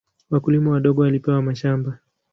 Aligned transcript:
Wakulima 0.29 0.69
wadogo 0.71 1.01
walipewa 1.01 1.41
mashamba. 1.41 1.99